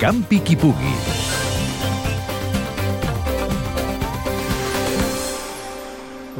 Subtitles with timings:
[0.00, 1.19] Campi Kipugi.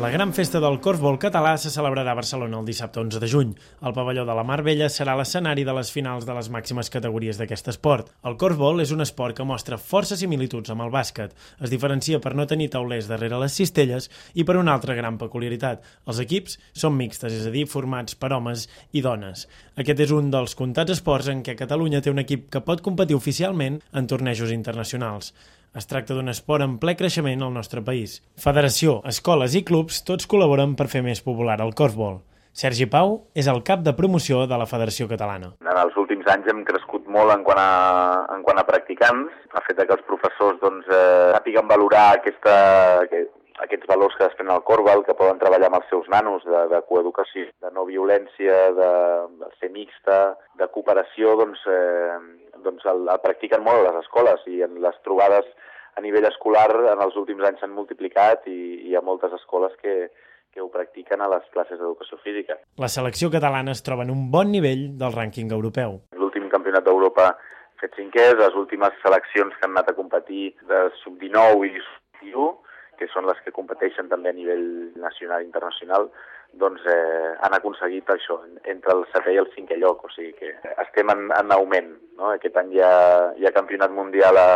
[0.00, 3.50] La gran festa del corfbol català se celebrarà a Barcelona el dissabte 11 de juny.
[3.84, 7.36] El pavelló de la Mar Vella serà l'escenari de les finals de les màximes categories
[7.36, 8.08] d'aquest esport.
[8.24, 11.36] El corfbol és un esport que mostra força similituds amb el bàsquet.
[11.60, 15.84] Es diferencia per no tenir taulers darrere les cistelles i per una altra gran peculiaritat.
[16.08, 19.50] Els equips són mixtes, és a dir, formats per homes i dones.
[19.76, 23.20] Aquest és un dels comptats esports en què Catalunya té un equip que pot competir
[23.20, 25.34] oficialment en tornejos internacionals.
[25.70, 28.16] Es tracta d'un esport en ple creixement al nostre país.
[28.44, 32.16] Federació, escoles i clubs tots col·laboren per fer més popular el corfball.
[32.62, 35.52] Sergi Pau és el cap de promoció de la Federació Catalana.
[35.62, 37.70] En els últims anys hem crescut molt en quant a,
[38.34, 42.56] en quant a practicants, el fet que els professors doncs, eh, sàpiguen valorar aquesta,
[43.04, 43.30] aquest,
[43.68, 46.82] aquests valors que desprèn el Corbal, que poden treballar amb els seus nanos, de, de
[46.90, 48.92] coeducació, de no violència, de,
[49.38, 50.20] de ser mixta,
[50.58, 52.18] de cooperació, doncs, eh,
[52.64, 55.46] doncs el, el practiquen molt a les escoles i en les trobades
[55.96, 59.74] a nivell escolar en els últims anys s'han multiplicat i, i hi ha moltes escoles
[59.82, 60.10] que,
[60.52, 62.58] que ho practiquen a les classes d'educació física.
[62.78, 66.00] La selecció catalana es troba en un bon nivell del rànquing europeu.
[66.18, 67.32] L'últim campionat d'Europa
[67.80, 72.50] fet cinquè, les últimes seleccions que han anat a competir de sub-19 i sub-21,
[73.00, 74.66] que són les que competeixen també a nivell
[75.00, 76.10] nacional i internacional,
[76.58, 80.54] doncs eh, han aconseguit això, entre el setè i el cinquè lloc, o sigui que
[80.84, 81.92] estem en, en augment.
[82.18, 82.32] No?
[82.34, 82.94] Aquest any hi ha,
[83.38, 84.50] hi ha campionat mundial a,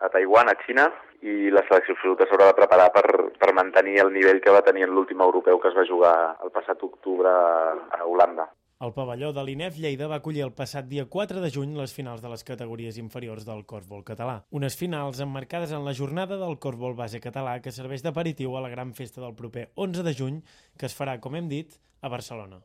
[0.00, 0.88] a Taiwan, a Xina,
[1.24, 3.06] i la selecció absoluta s'haurà de preparar per,
[3.40, 6.52] per mantenir el nivell que va tenir en l'últim europeu que es va jugar el
[6.52, 8.50] passat octubre a Holanda.
[8.84, 12.20] El pavelló de l'INEF Lleida va acollir el passat dia 4 de juny les finals
[12.20, 14.34] de les categories inferiors del corfbol català.
[14.60, 18.72] Unes finals emmarcades en la jornada del corfbol base català que serveix d'aperitiu a la
[18.74, 20.44] gran festa del proper 11 de juny
[20.76, 22.64] que es farà, com hem dit, a Barcelona.